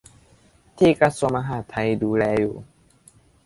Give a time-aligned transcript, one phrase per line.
[0.77, 2.55] ที่กระทรวงมหาดไทยดูแลอยู่